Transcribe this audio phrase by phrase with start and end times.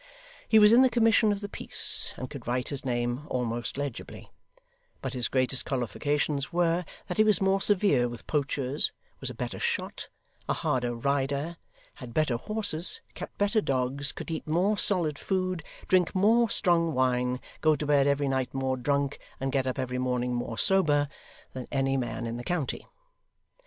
[0.49, 4.31] He was in the commission of the peace, and could write his name almost legibly;
[4.99, 9.59] but his greatest qualifications were, that he was more severe with poachers, was a better
[9.59, 10.09] shot,
[10.49, 11.55] a harder rider,
[11.93, 17.39] had better horses, kept better dogs, could eat more solid food, drink more strong wine,
[17.61, 21.09] go to bed every night more drunk and get up every morning more sober,
[21.53, 22.87] than any man in the county.